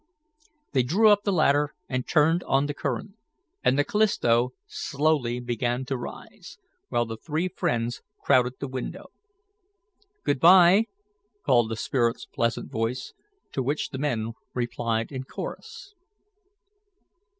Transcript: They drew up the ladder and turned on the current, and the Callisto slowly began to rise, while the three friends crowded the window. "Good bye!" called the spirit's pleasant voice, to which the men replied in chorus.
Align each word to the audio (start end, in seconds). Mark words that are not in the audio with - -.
They 0.71 0.81
drew 0.81 1.09
up 1.09 1.25
the 1.25 1.31
ladder 1.31 1.75
and 1.87 2.07
turned 2.07 2.41
on 2.45 2.65
the 2.65 2.73
current, 2.73 3.11
and 3.63 3.77
the 3.77 3.83
Callisto 3.83 4.49
slowly 4.65 5.39
began 5.39 5.85
to 5.85 5.95
rise, 5.95 6.57
while 6.89 7.05
the 7.05 7.17
three 7.17 7.47
friends 7.47 8.01
crowded 8.23 8.53
the 8.59 8.67
window. 8.67 9.11
"Good 10.23 10.39
bye!" 10.39 10.85
called 11.45 11.69
the 11.69 11.75
spirit's 11.77 12.25
pleasant 12.25 12.71
voice, 12.71 13.13
to 13.51 13.61
which 13.61 13.89
the 13.89 13.99
men 13.99 14.33
replied 14.55 15.11
in 15.11 15.23
chorus. 15.25 15.93